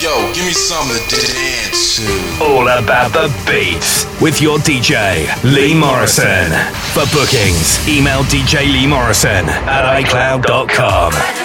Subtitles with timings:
[0.00, 2.44] Yo, give me something to dance to.
[2.44, 6.50] All about the beats with your DJ, Lee Morrison.
[6.92, 11.35] For bookings, email DJ Lee Morrison at iCloud.com.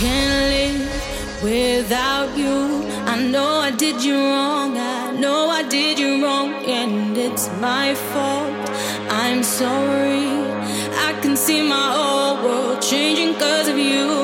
[0.00, 2.88] can't live without you.
[3.04, 7.94] I know I did you wrong, I know I did you wrong, and it's my
[8.10, 8.70] fault.
[9.10, 10.24] I'm sorry.
[11.08, 14.19] I can see my whole world changing because of you.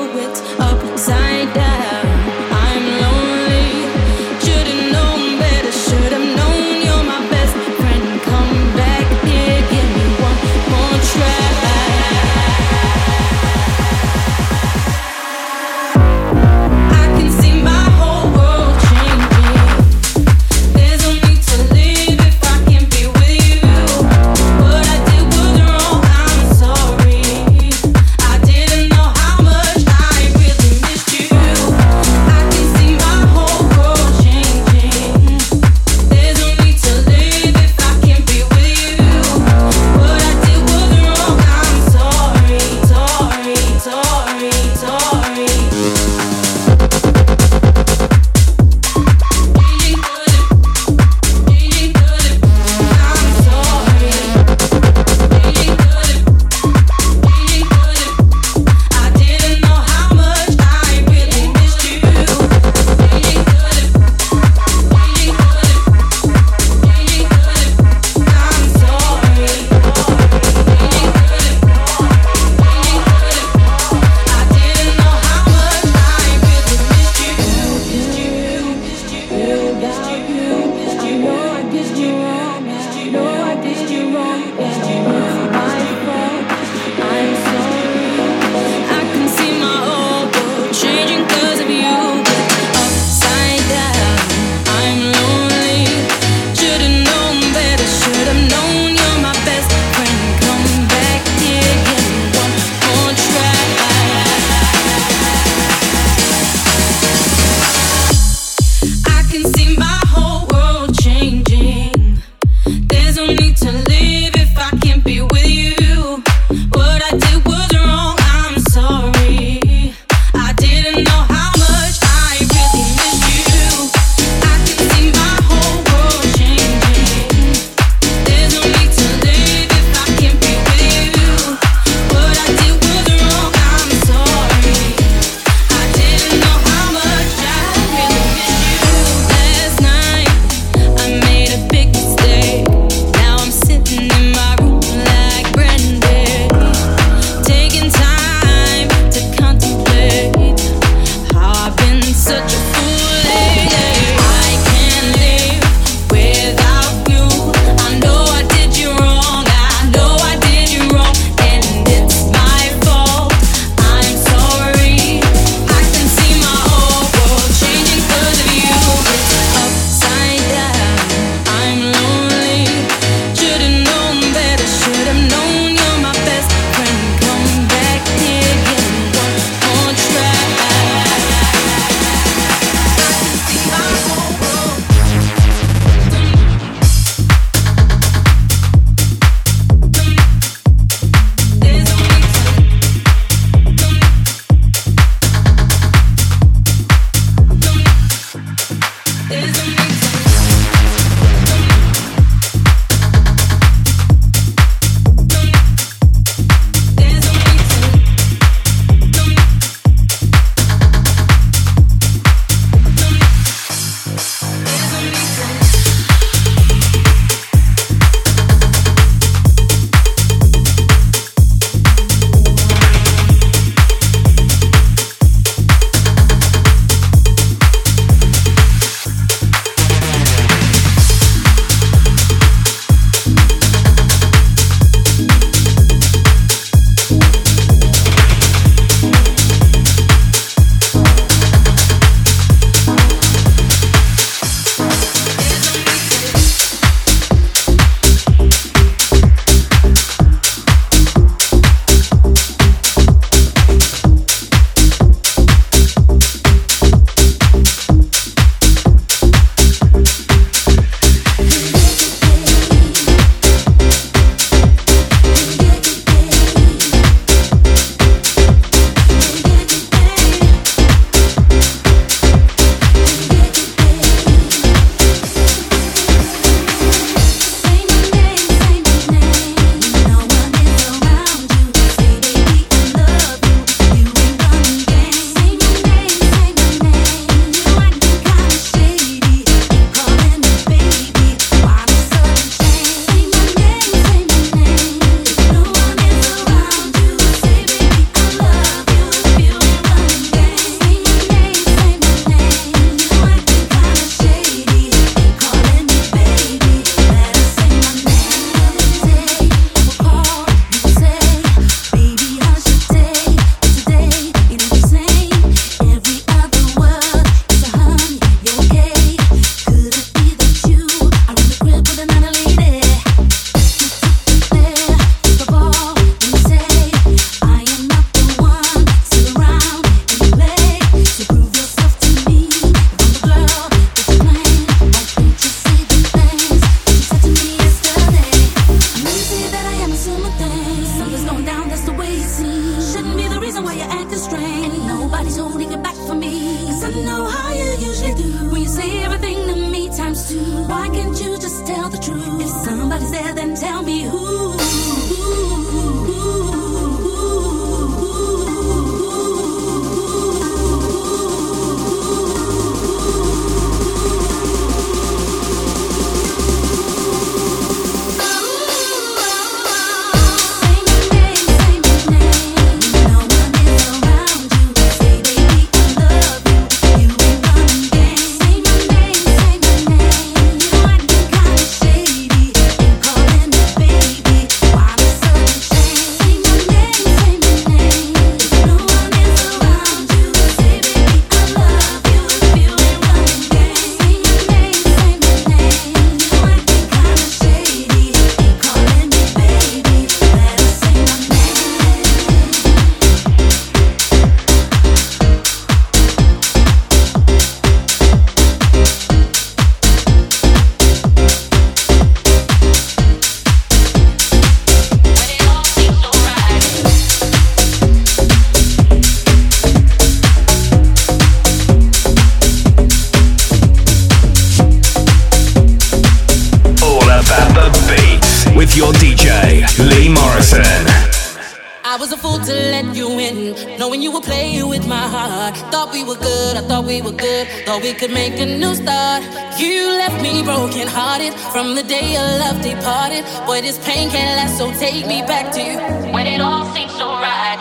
[435.97, 437.47] We were good, I thought we were good.
[437.65, 439.23] Thought we could make a new start.
[439.57, 443.23] You left me broken hearted from the day your love departed.
[443.47, 445.77] Boy, this pain can't last, so take me back to you.
[446.13, 447.57] when it all seems so right.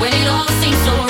[0.00, 1.09] When it all seems so right,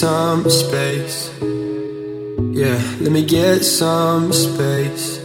[0.00, 1.30] some space.
[2.58, 5.20] Yeah, let me get some space.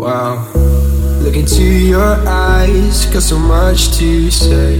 [0.00, 0.48] Wow.
[1.22, 4.78] Look into your eyes, got so much to say.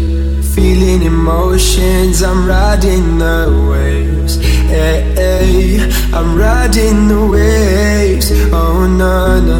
[0.54, 4.36] Feeling emotions, I'm riding the waves.
[4.70, 8.30] Hey, hey, I'm riding the waves.
[8.52, 9.59] Oh, no, no.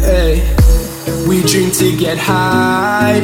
[0.00, 0.40] Hey,
[1.28, 3.20] we drink to get high.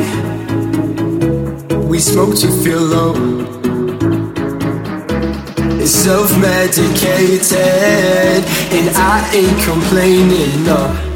[1.88, 3.61] We smoke to feel low.
[6.02, 7.52] Self-medicated,
[8.72, 10.64] and I ain't complaining.
[10.64, 11.12] No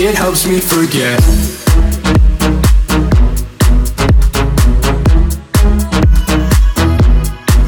[0.00, 1.18] it helps me forget.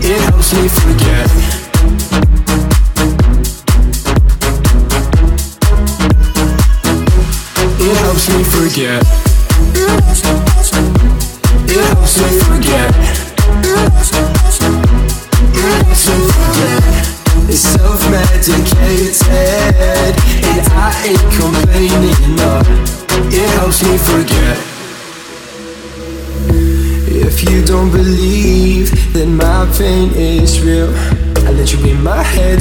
[0.00, 1.26] It helps me forget.
[7.80, 9.09] It helps me forget.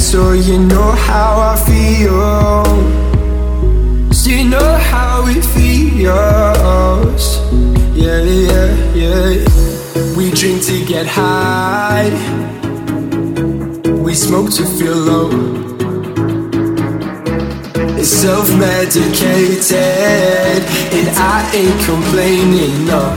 [0.00, 2.64] So you know how I feel
[4.12, 7.26] So you know how it feels
[7.94, 12.10] Yeah, yeah, yeah We drink to get high
[14.10, 15.30] we smoke to feel low.
[17.96, 19.74] It's self medicated,
[20.92, 23.16] and I ain't complaining, no.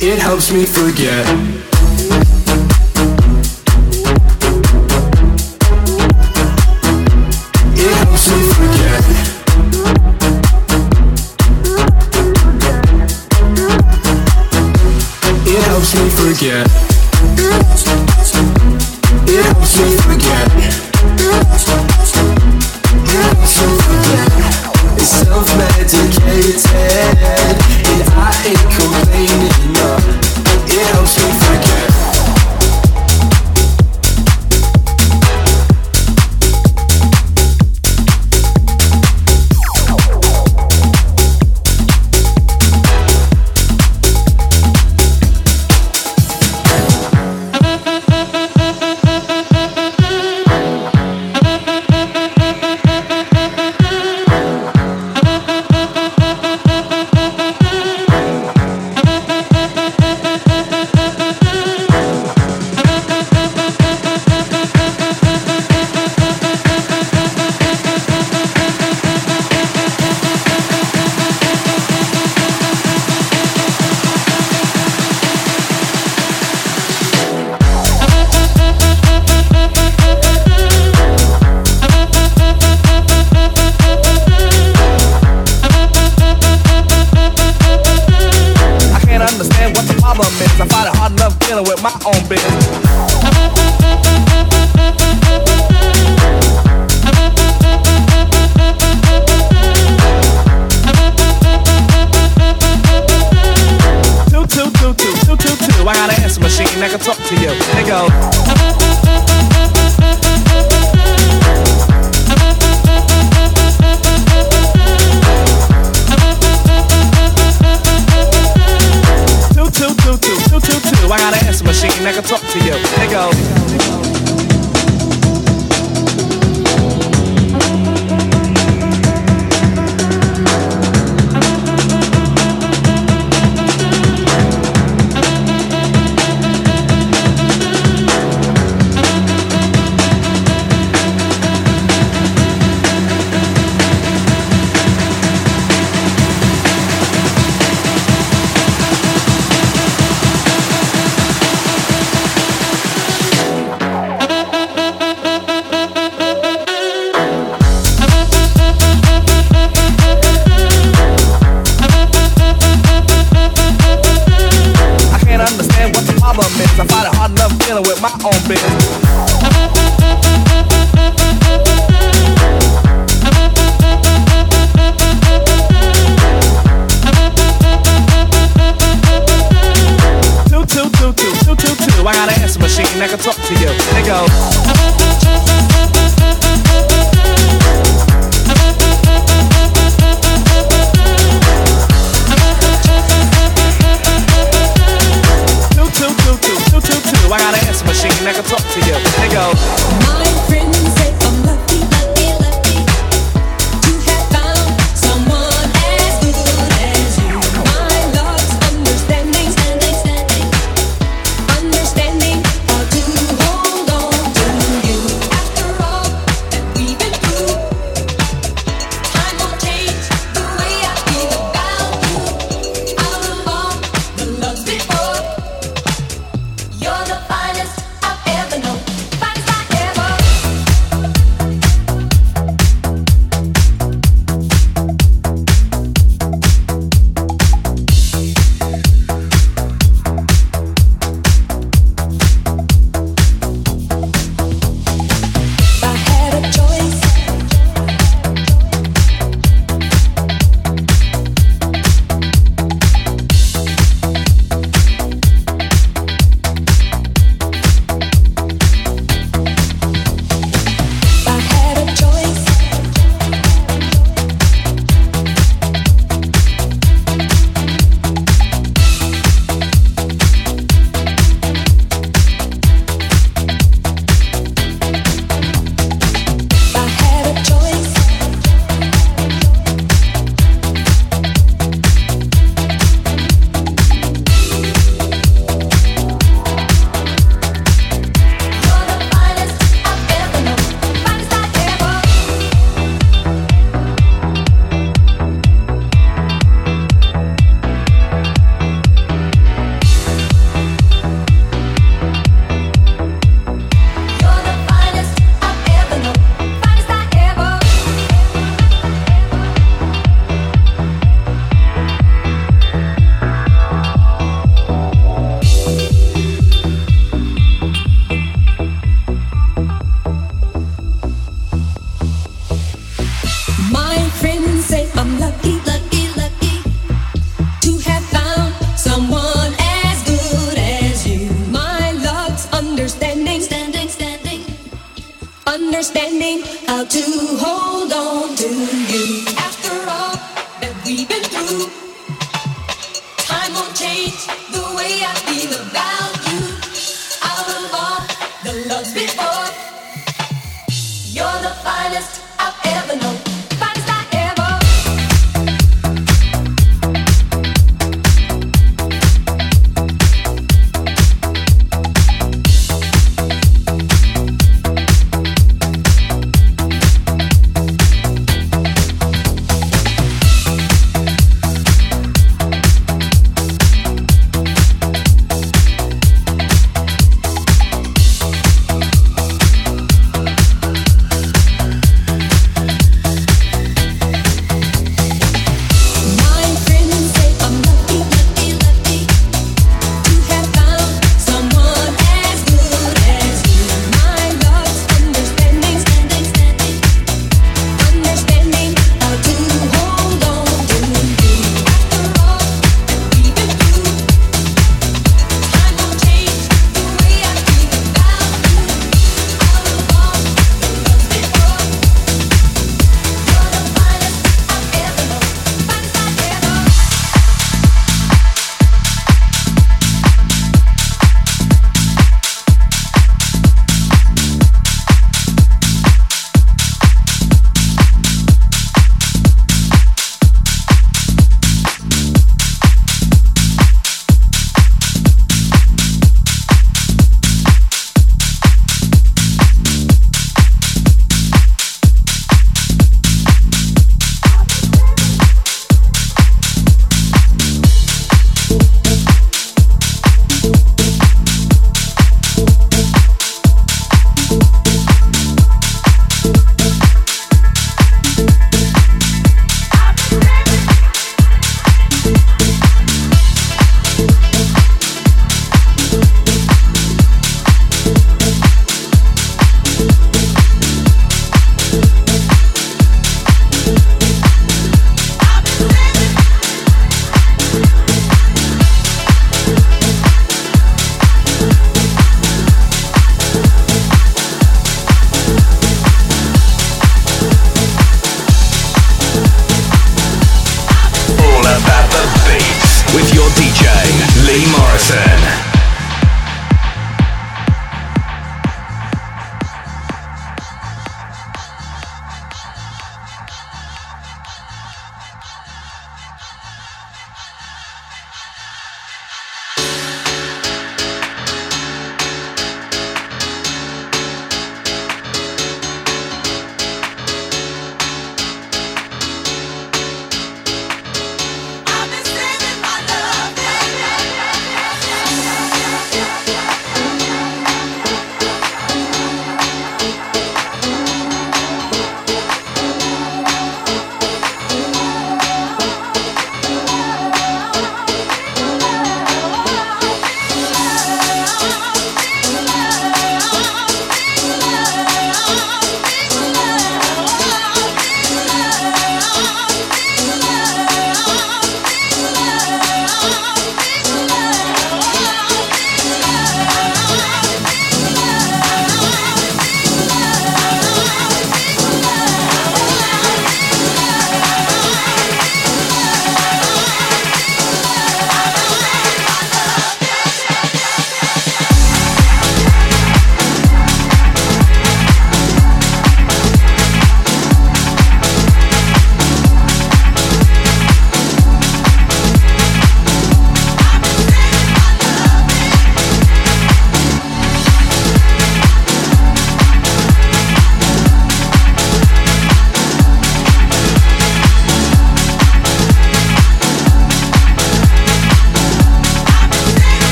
[0.00, 1.67] It helps me forget.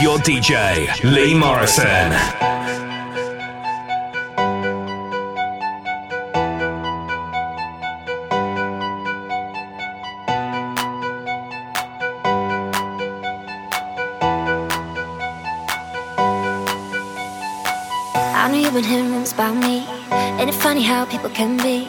[0.00, 1.84] Your DJ, Lee Morrison.
[18.32, 19.86] I know you've been hearing rumors about me.
[20.40, 21.86] Ain't it funny how people can be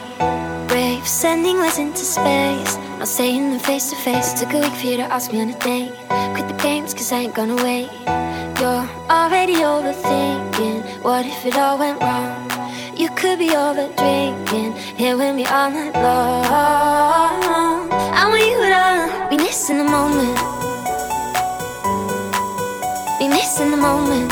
[0.68, 4.38] brave, sending words into space, not saying them face to face.
[4.38, 5.81] Took a week for you to ask me on a date.
[7.12, 7.90] Ain't gonna wait.
[8.58, 11.02] You're already overthinking.
[11.02, 12.50] What if it all went wrong?
[12.96, 17.90] You could be over drinking, here with me all night long.
[17.92, 20.38] I want you to be missing the moment,
[23.18, 24.31] be missing the moment.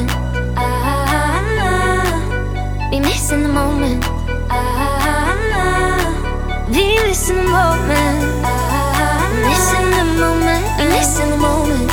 [7.21, 8.21] Missing the moment.
[9.95, 10.65] The moment.
[10.89, 11.91] Missing the moment.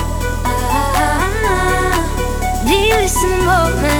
[2.64, 3.97] Be missing the moment.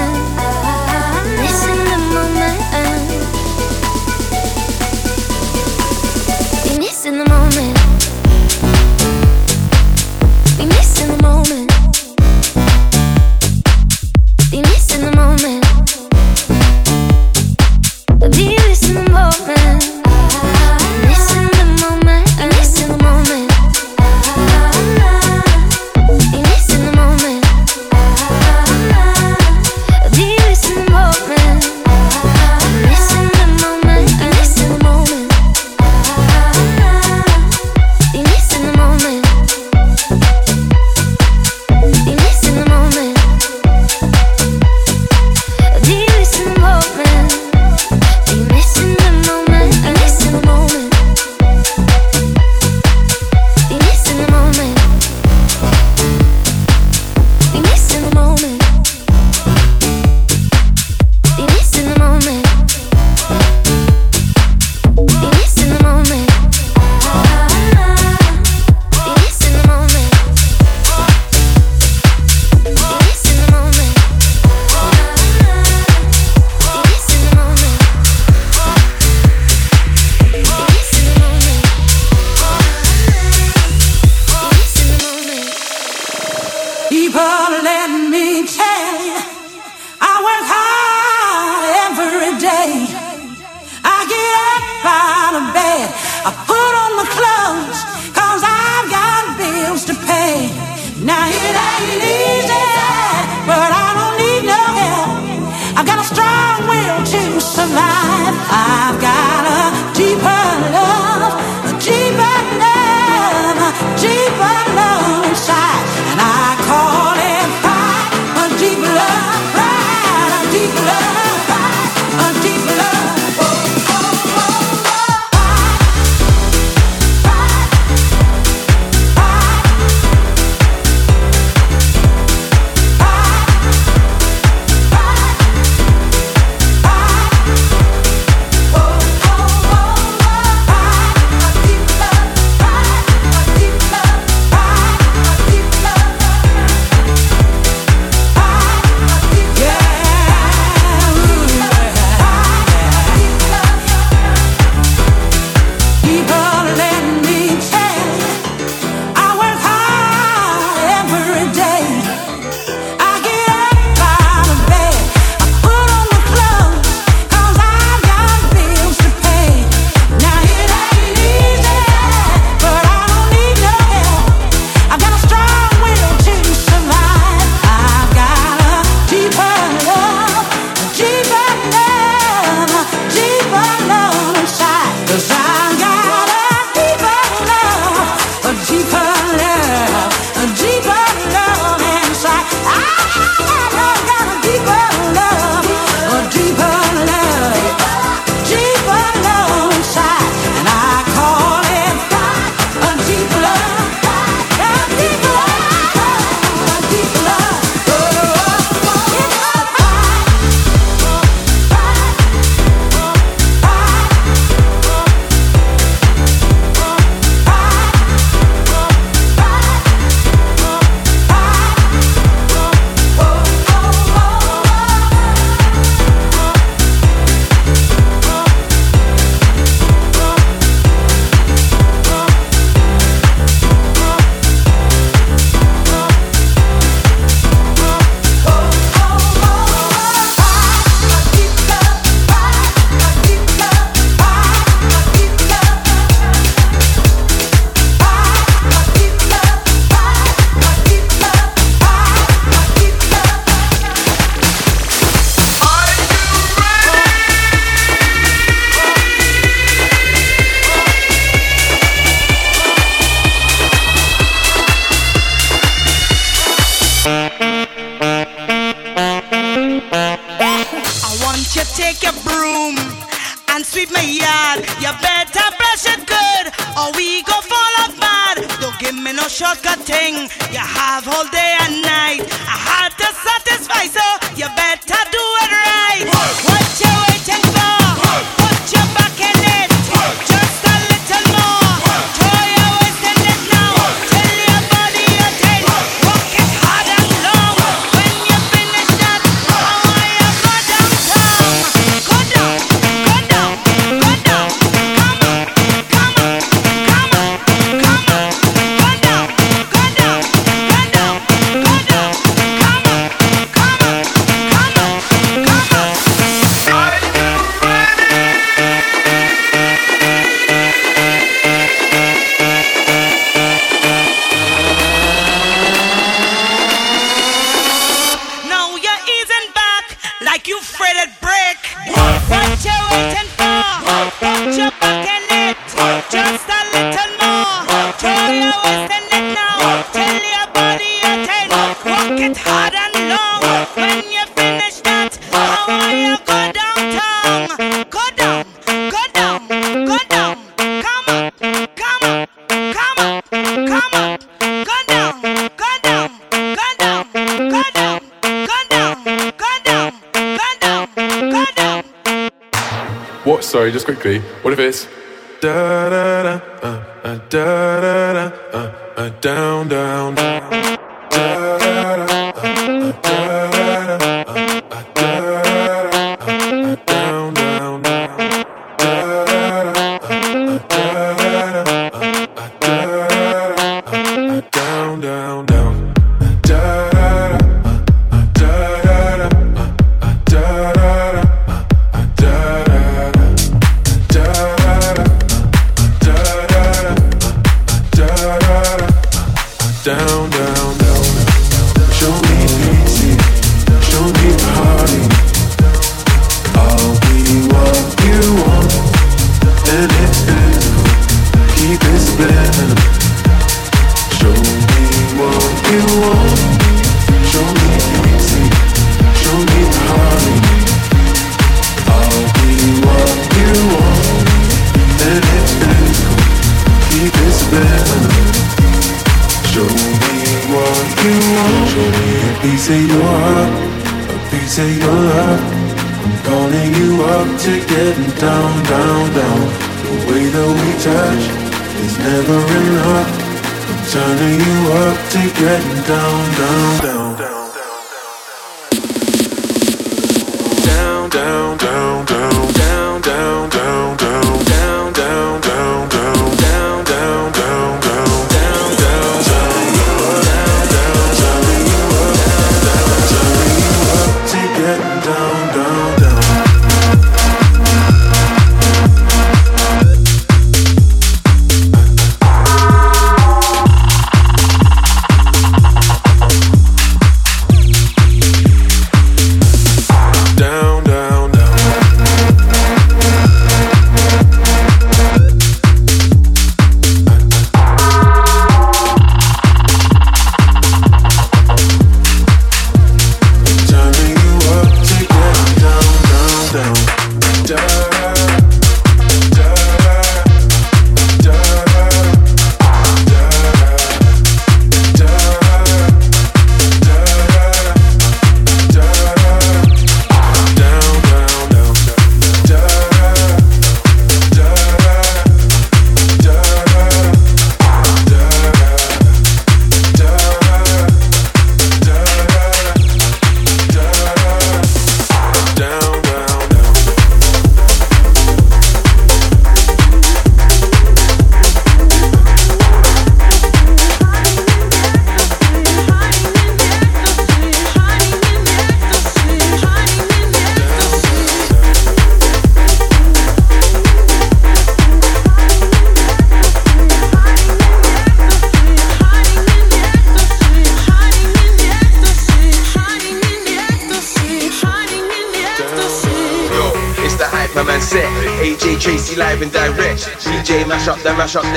[363.99, 364.21] Quickly.
[364.43, 364.98] What if it's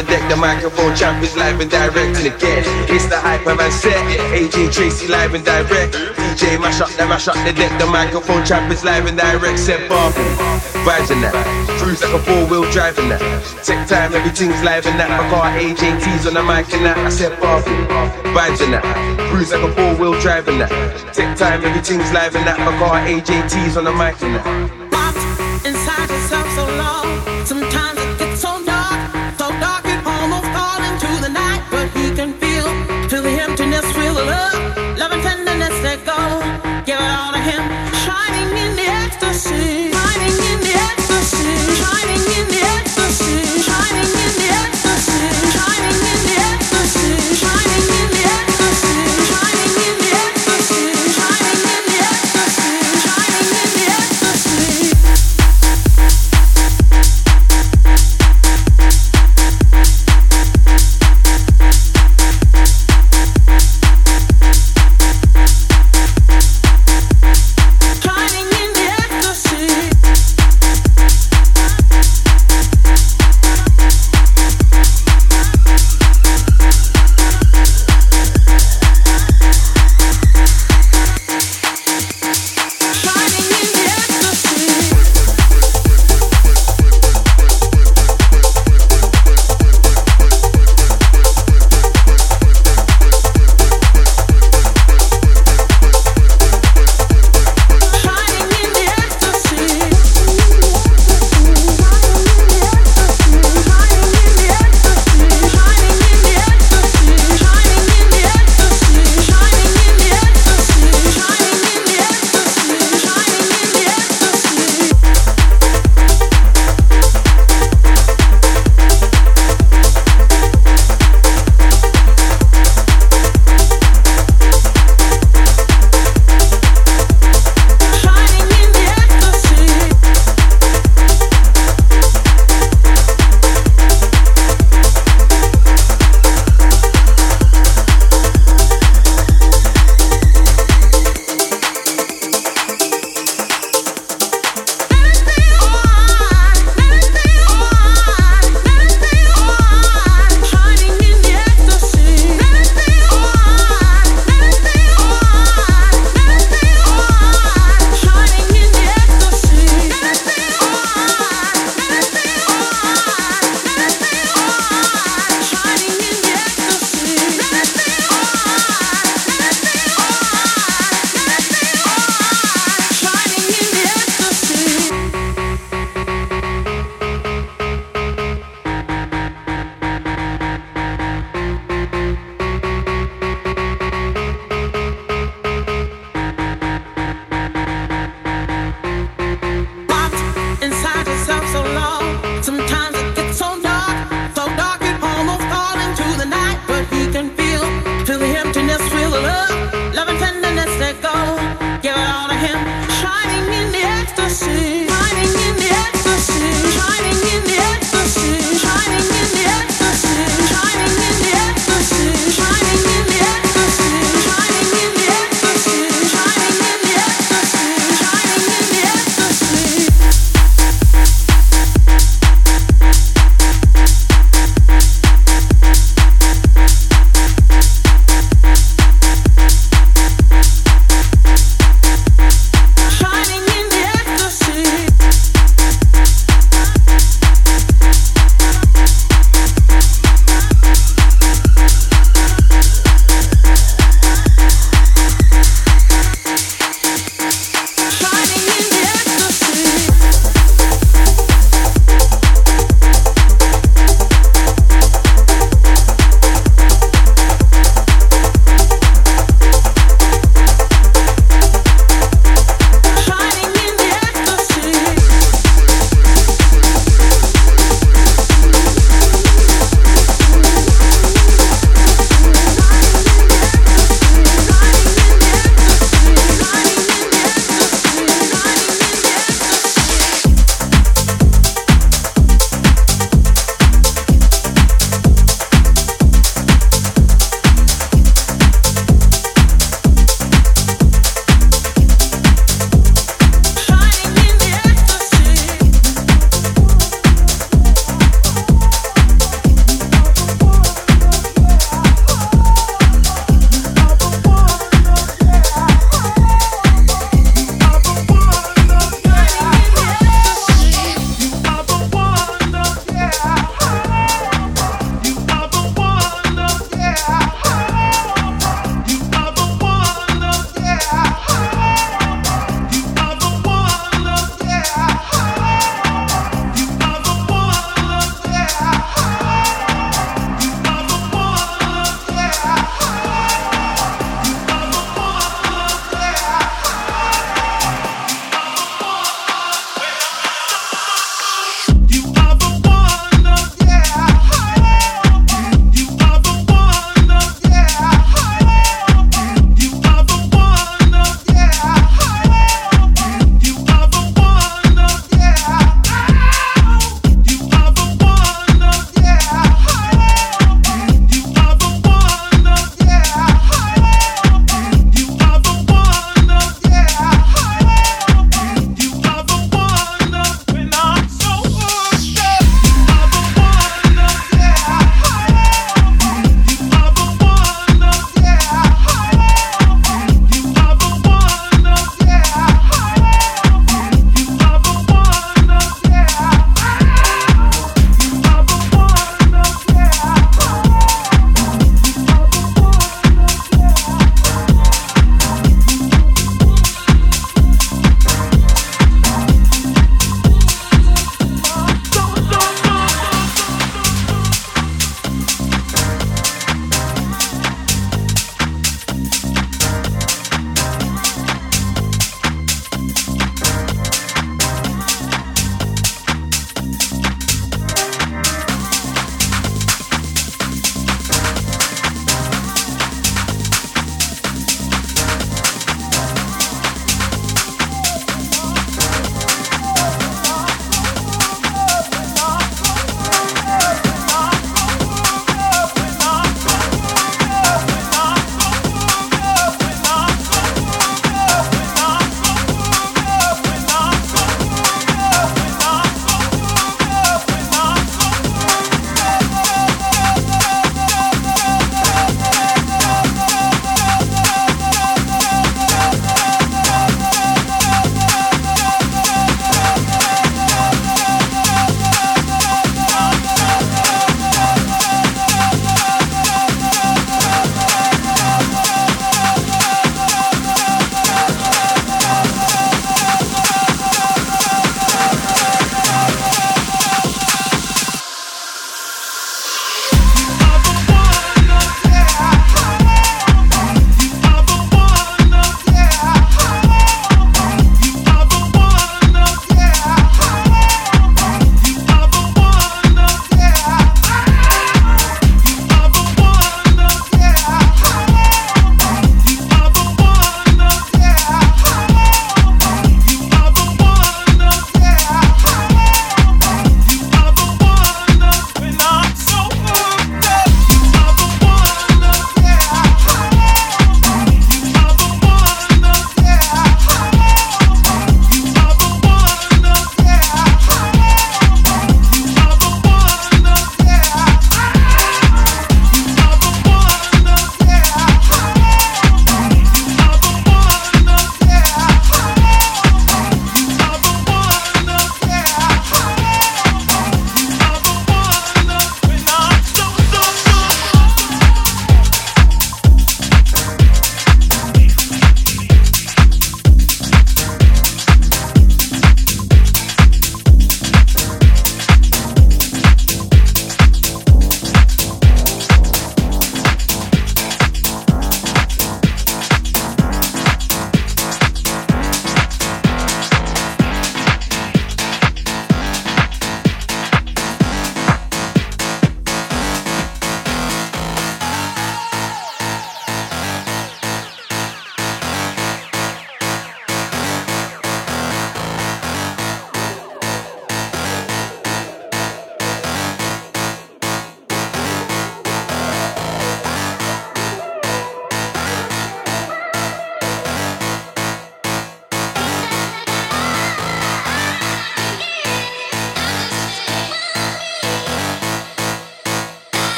[0.00, 2.16] the deck, the microphone champ is live and direct.
[2.16, 3.96] And again, it's the Hyperman set.
[4.32, 5.92] AJ Tracey live and direct.
[5.92, 9.58] DJ mash up, the mash up the deck, the microphone champ is live and direct.
[9.58, 10.20] Said Barbie,
[10.86, 11.34] vibes that.
[11.78, 13.20] Cruise like a four wheel driving that.
[13.64, 15.10] Take time, everything's live and that.
[15.10, 16.96] My car AJT's on the mic and that.
[16.96, 17.70] I said Barbie,
[18.32, 18.84] vibes in that.
[19.30, 20.70] Cruise like a four wheel driving that.
[21.12, 22.58] Take time, everything's live and that.
[22.60, 24.79] My car AJT's on the mic and that.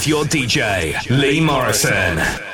[0.00, 2.49] with your DJ, Lee Morrison.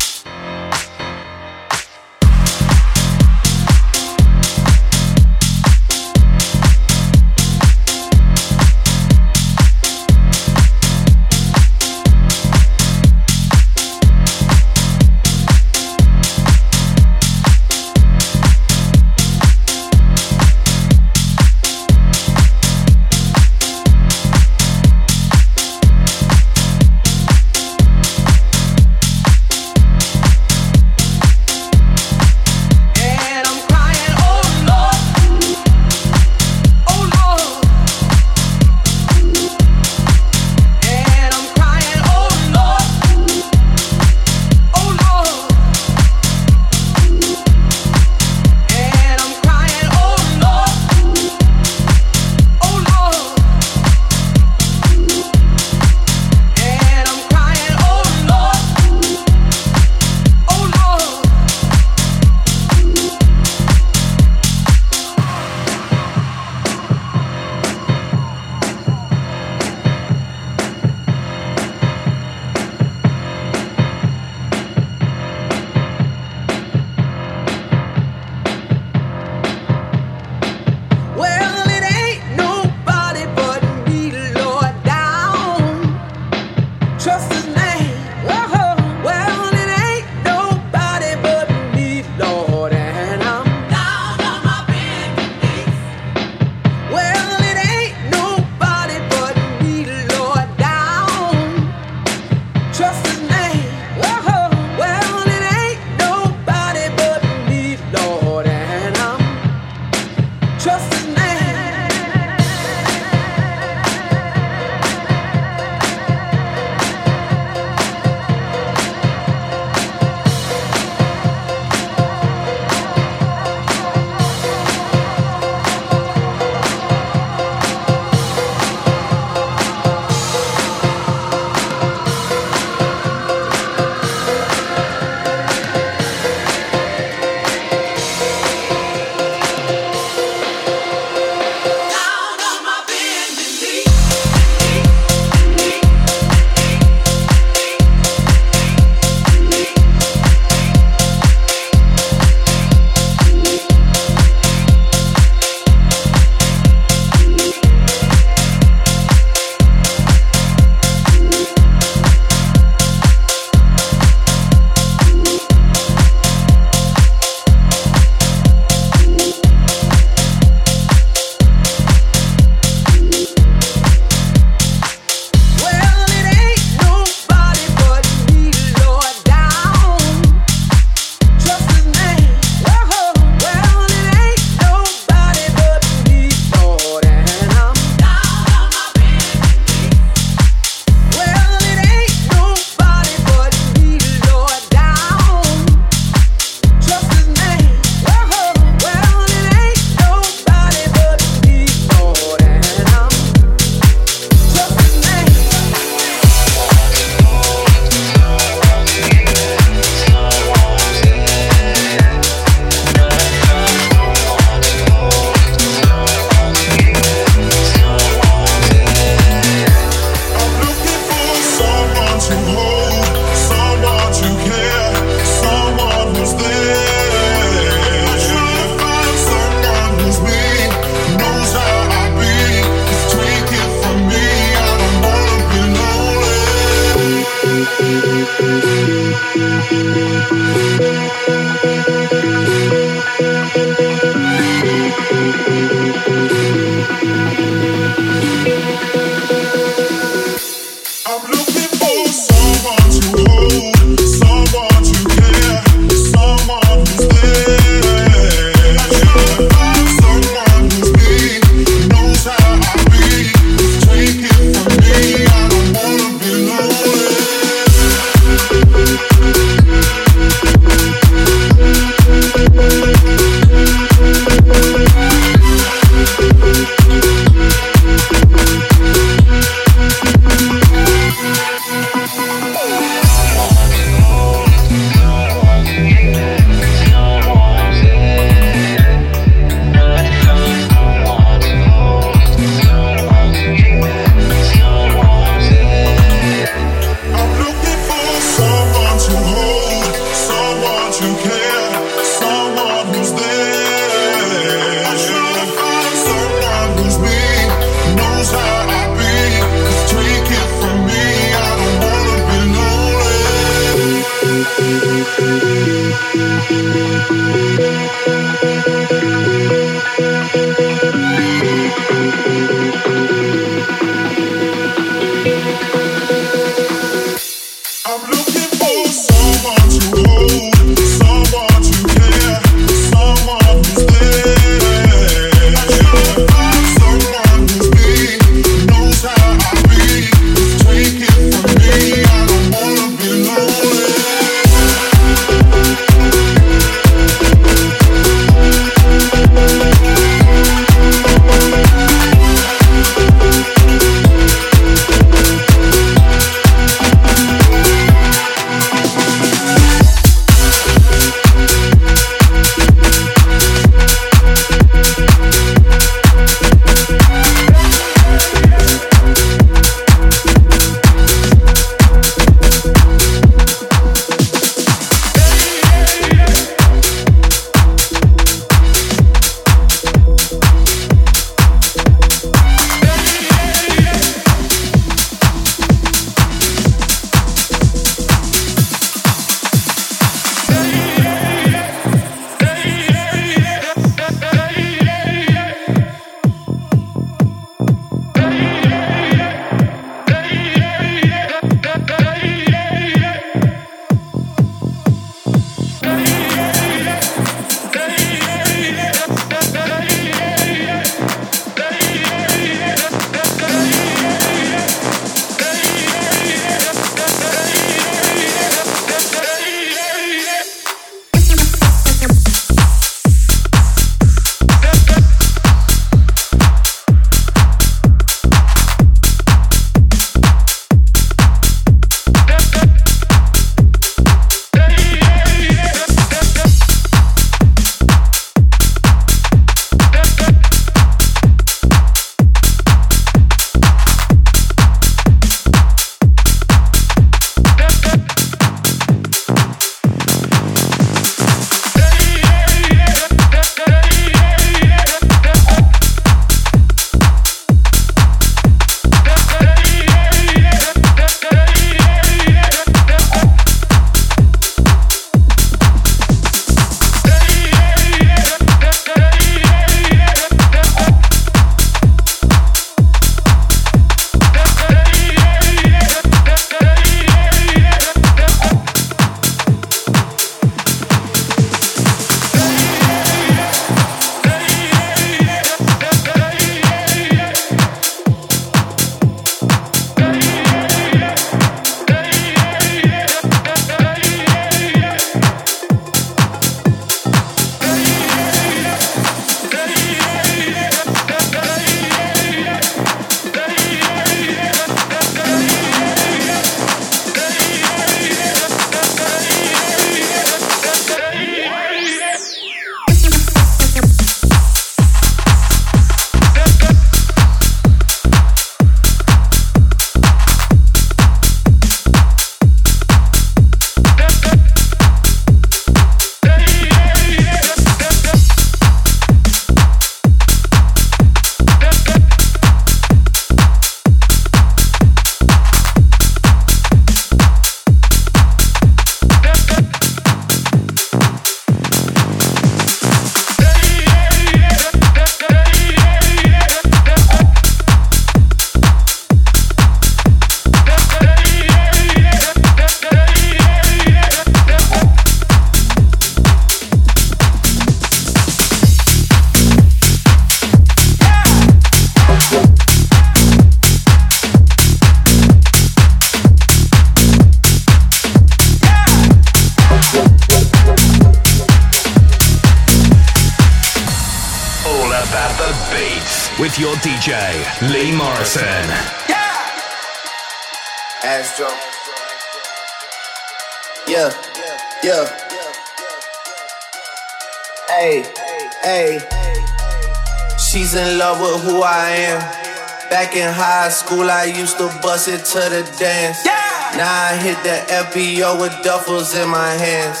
[593.84, 596.24] school, I used to bust it to the dance.
[596.24, 596.80] Yeah.
[596.80, 600.00] Now I hit the FBO with duffels in my hands.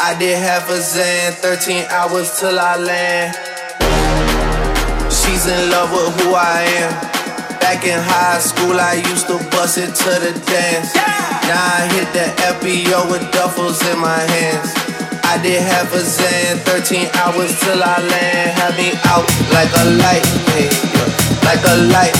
[0.00, 3.30] I did half a zan, 13 hours till I land.
[5.12, 6.90] She's in love with who I am.
[7.60, 10.90] Back in high school, I used to bust it to the dance.
[10.94, 11.46] Yeah.
[11.46, 12.26] Now I hit the
[12.58, 14.74] FBO with duffels in my hands.
[15.22, 18.50] I did half a zan, 13 hours till I land.
[18.58, 21.46] Have me out like a light, hey, yeah.
[21.46, 22.19] like a light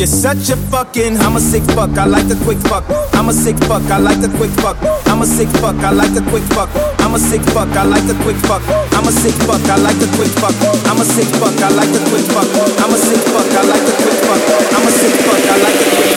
[0.00, 2.88] You're such a fucking, I'm a sick fuck, I like the quick fuck.
[3.12, 4.80] I'm a sick fuck, I like the quick fuck.
[5.04, 6.70] I'm a sick fuck, I like the quick fuck.
[7.04, 8.64] I'm a sick fuck, I like the quick fuck.
[8.96, 10.56] I'm a sick fuck, I like the quick fuck.
[10.88, 12.48] I'm a sick fuck, I like the quick fuck.
[12.80, 14.40] I'm a sick fuck, I like the quick fuck.
[14.72, 16.09] I'm a sick fuck, I like the quick fuck.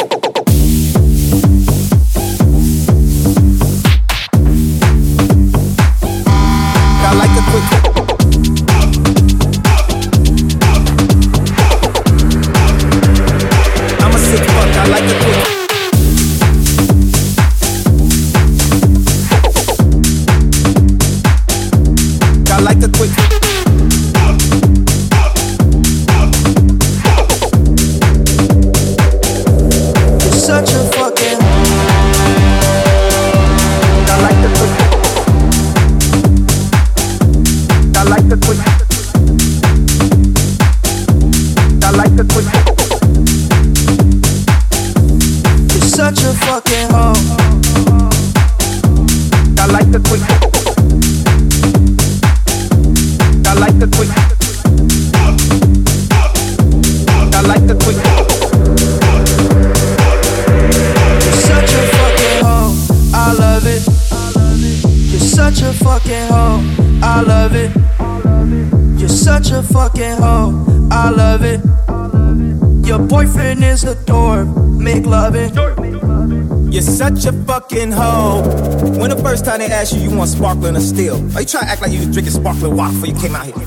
[80.44, 81.16] Sparkling or still?
[81.40, 83.48] Are you trying to act like you was drinking sparkling water before you came out
[83.48, 83.64] here?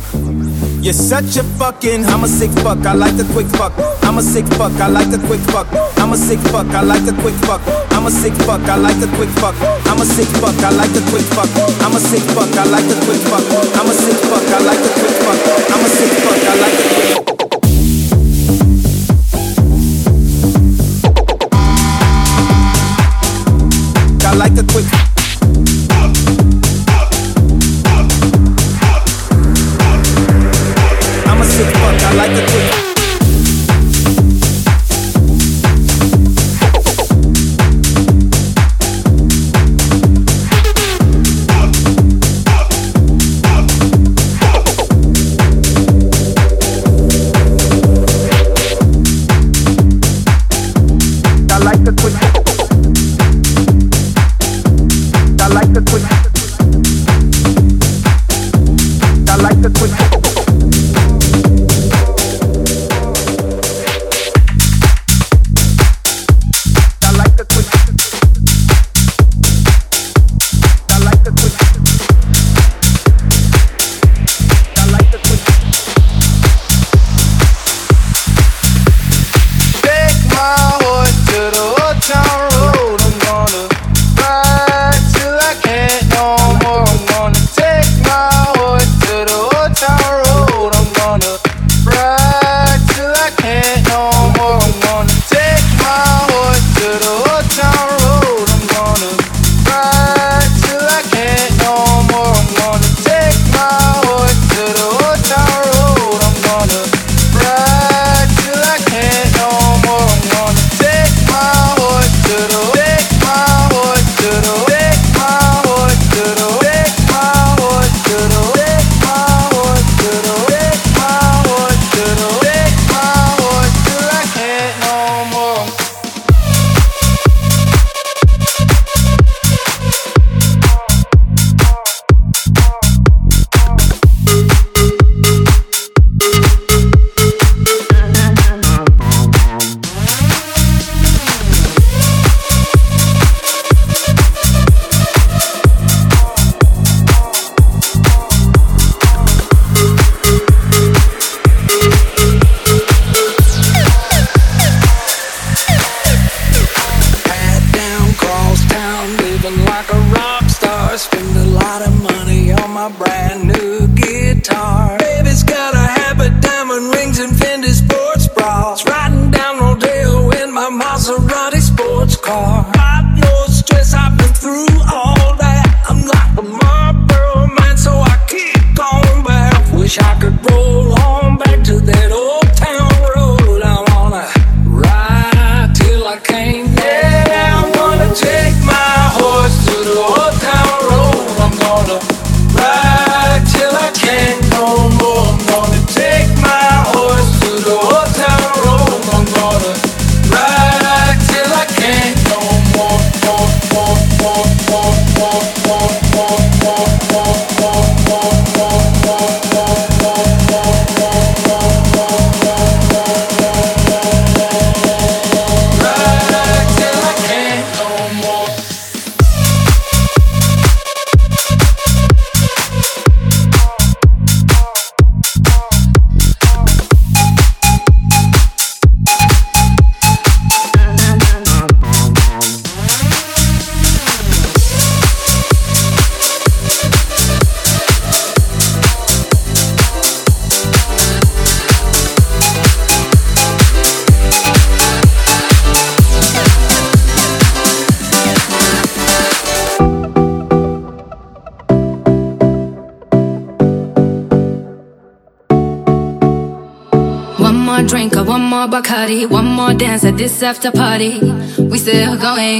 [0.85, 3.73] You're such a fucking, I'm a sick fuck, I like the quick fuck.
[4.05, 5.65] I'm a sick fuck, I like the quick fuck.
[5.97, 7.65] I'm a sick fuck, I like the quick fuck.
[7.97, 9.57] I'm a sick fuck, I like the quick fuck.
[9.89, 11.49] I'm a sick fuck, I like the quick fuck.
[11.81, 13.45] I'm a sick fuck, I like the quick fuck.
[13.81, 15.41] I'm a sick fuck, I like the quick fuck.
[15.73, 17.06] I'm a sick fuck, I like the quick fuck.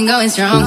[0.07, 0.63] ain't going strong.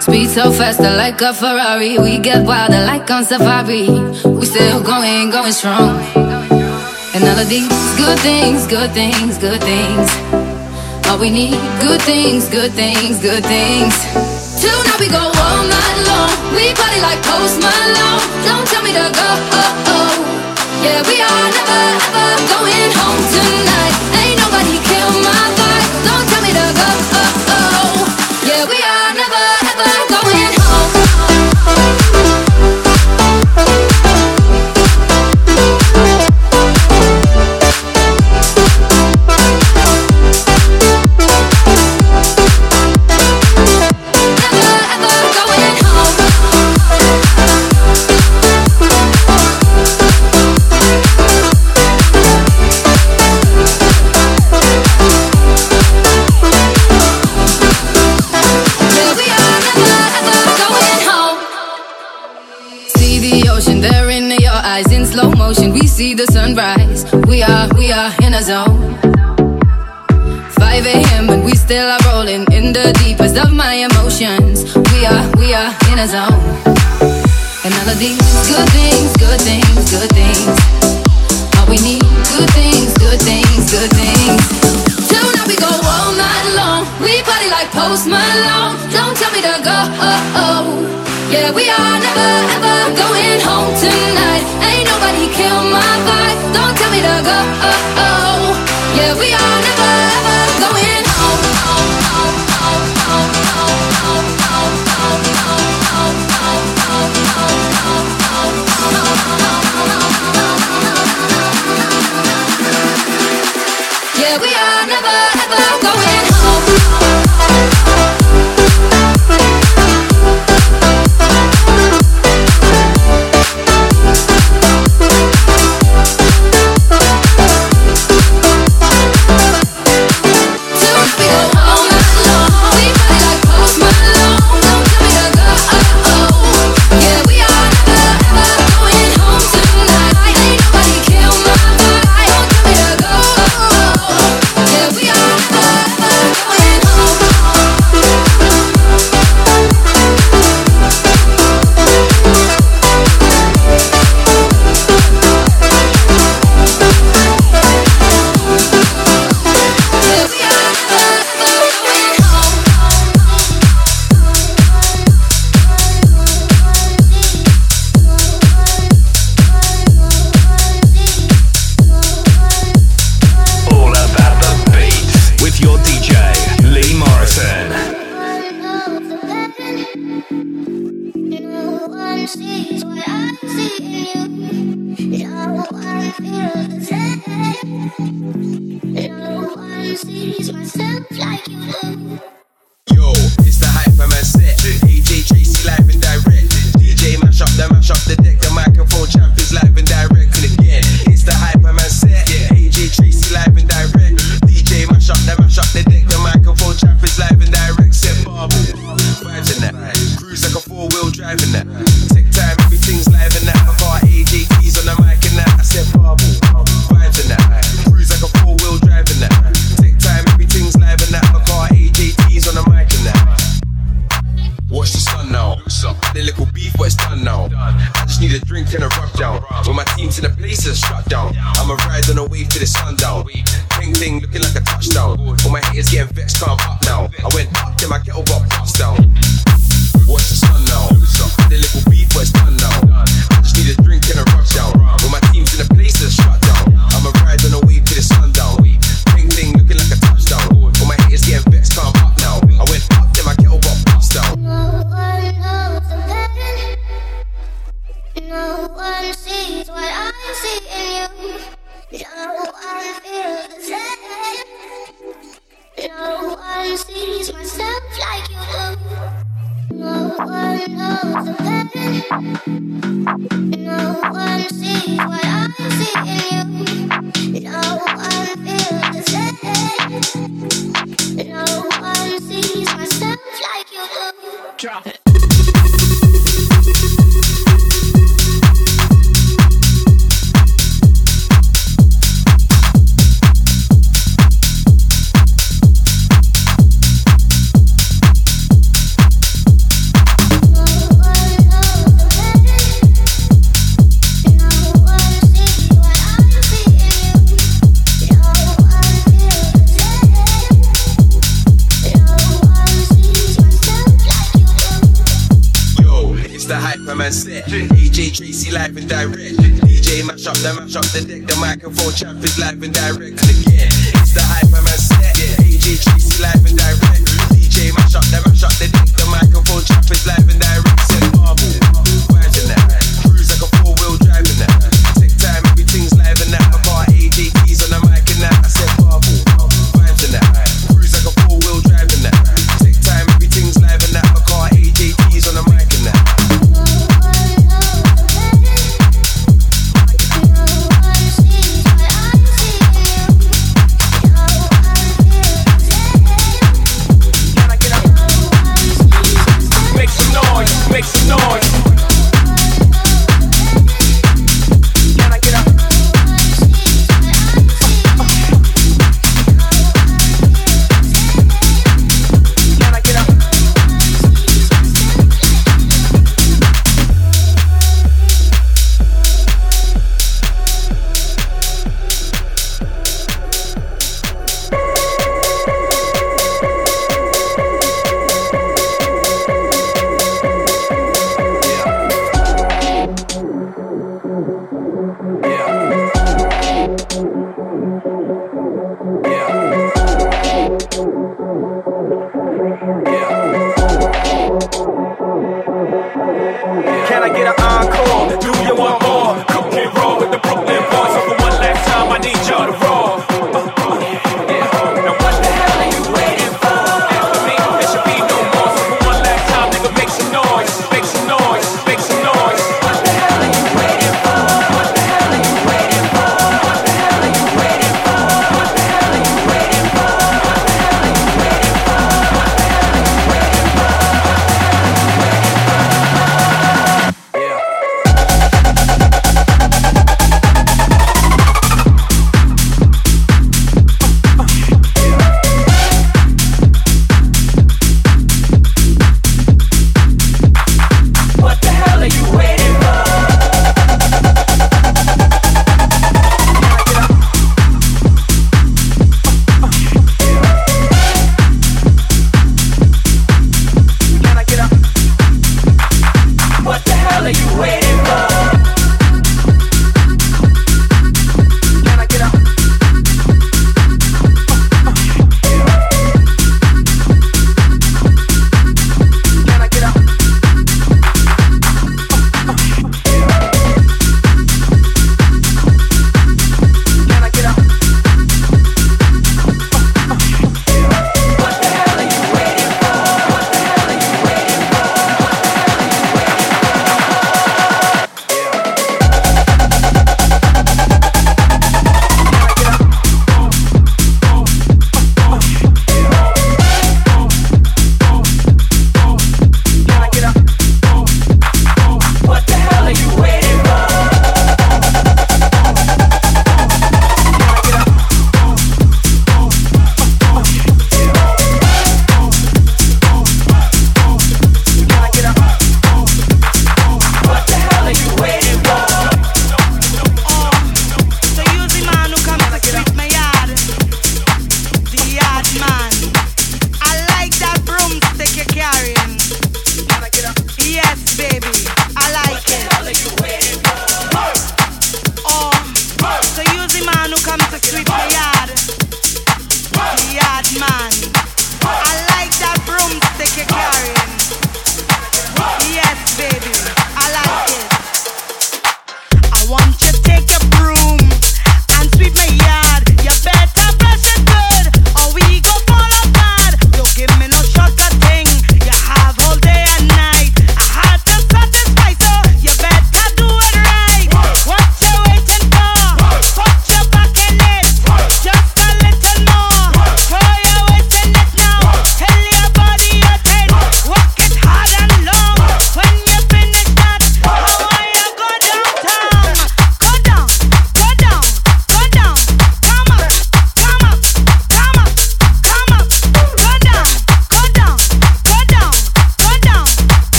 [0.00, 1.98] Speed so fast, I like a Ferrari.
[1.98, 3.88] We get wilder like on safari.
[4.28, 5.96] We still going, going strong.
[7.14, 10.08] And all of these good things, good things, good things.
[11.08, 13.94] All we need, good things, good things, good things.
[14.60, 16.30] Till now we go all night long.
[16.56, 18.24] We party like Post Malone.
[18.44, 19.28] Don't tell me to go.
[19.60, 20.14] Oh, oh.
[20.84, 23.81] Yeah, we are never ever going home tonight.
[97.24, 97.71] go.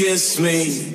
[0.00, 0.89] Kiss me.